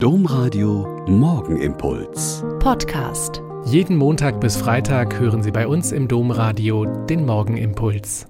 [0.00, 2.44] Domradio Morgenimpuls.
[2.60, 3.42] Podcast.
[3.64, 8.28] Jeden Montag bis Freitag hören Sie bei uns im Domradio den Morgenimpuls.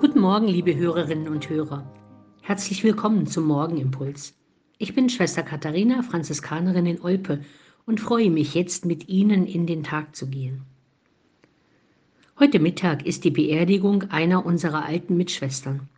[0.00, 1.88] Guten Morgen, liebe Hörerinnen und Hörer.
[2.42, 4.34] Herzlich willkommen zum Morgenimpuls.
[4.78, 7.44] Ich bin Schwester Katharina, Franziskanerin in Olpe
[7.86, 10.62] und freue mich jetzt mit Ihnen in den Tag zu gehen.
[12.36, 15.88] Heute Mittag ist die Beerdigung einer unserer alten Mitschwestern.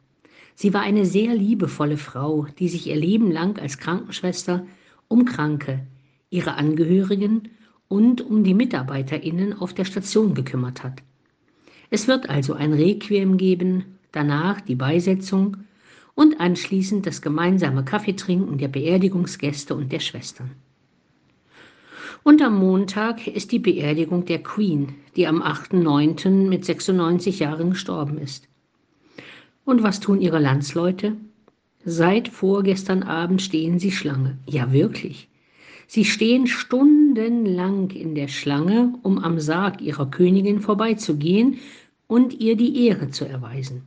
[0.55, 4.67] Sie war eine sehr liebevolle Frau, die sich ihr Leben lang als Krankenschwester
[5.09, 5.87] um Kranke,
[6.31, 7.51] ihre Angehörigen
[7.89, 11.03] und um die Mitarbeiterinnen auf der Station gekümmert hat.
[11.91, 15.59] Es wird also ein Requiem geben, danach die Beisetzung
[16.15, 20.53] und anschließend das gemeinsame Kaffeetrinken der Beerdigungsgäste und der Schwestern.
[22.23, 26.49] Und am Montag ist die Beerdigung der Queen, die am 8.9.
[26.49, 28.49] mit 96 Jahren gestorben ist.
[29.65, 31.17] Und was tun ihre Landsleute?
[31.85, 34.39] Seit vorgestern Abend stehen sie Schlange.
[34.47, 35.29] Ja, wirklich.
[35.87, 41.59] Sie stehen stundenlang in der Schlange, um am Sarg ihrer Königin vorbeizugehen
[42.07, 43.83] und ihr die Ehre zu erweisen.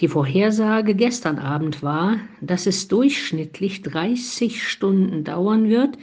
[0.00, 5.96] Die Vorhersage gestern Abend war, dass es durchschnittlich 30 Stunden dauern wird,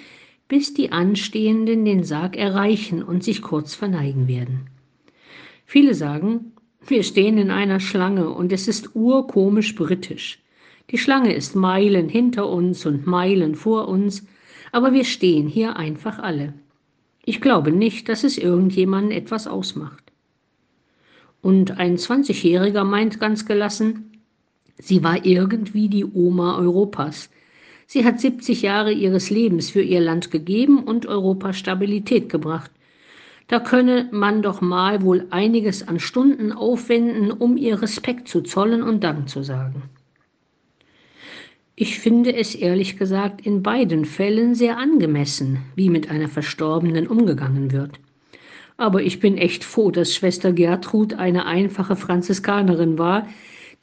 [0.47, 4.67] bis die Anstehenden den Sarg erreichen und sich kurz verneigen werden.
[5.65, 6.53] Viele sagen,
[6.87, 10.39] wir stehen in einer Schlange und es ist urkomisch britisch.
[10.89, 14.25] Die Schlange ist Meilen hinter uns und Meilen vor uns,
[14.71, 16.53] aber wir stehen hier einfach alle.
[17.25, 20.03] Ich glaube nicht, dass es irgendjemanden etwas ausmacht.
[21.41, 24.11] Und ein 20-Jähriger meint ganz gelassen,
[24.77, 27.29] sie war irgendwie die Oma Europas.
[27.85, 32.71] Sie hat 70 Jahre ihres Lebens für ihr Land gegeben und Europa Stabilität gebracht.
[33.47, 38.81] Da könne man doch mal wohl einiges an Stunden aufwenden, um ihr Respekt zu zollen
[38.81, 39.83] und Dank zu sagen.
[41.75, 47.71] Ich finde es ehrlich gesagt in beiden Fällen sehr angemessen, wie mit einer Verstorbenen umgegangen
[47.71, 47.99] wird.
[48.77, 53.27] Aber ich bin echt froh, dass Schwester Gertrud eine einfache Franziskanerin war,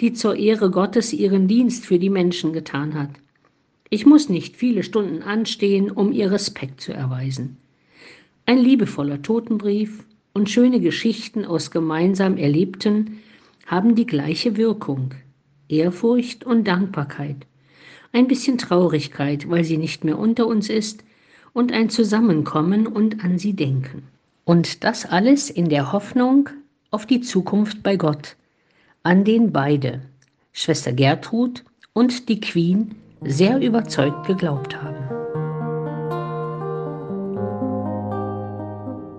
[0.00, 3.10] die zur Ehre Gottes ihren Dienst für die Menschen getan hat.
[3.90, 7.56] Ich muss nicht viele Stunden anstehen, um ihr Respekt zu erweisen.
[8.50, 13.20] Ein liebevoller Totenbrief und schöne Geschichten aus gemeinsam Erlebten
[13.64, 15.14] haben die gleiche Wirkung.
[15.68, 17.46] Ehrfurcht und Dankbarkeit.
[18.10, 21.04] Ein bisschen Traurigkeit, weil sie nicht mehr unter uns ist,
[21.52, 24.02] und ein Zusammenkommen und an sie denken.
[24.44, 26.48] Und das alles in der Hoffnung
[26.90, 28.34] auf die Zukunft bei Gott,
[29.04, 30.00] an den beide,
[30.50, 31.62] Schwester Gertrud
[31.92, 34.99] und die Queen, sehr überzeugt geglaubt haben.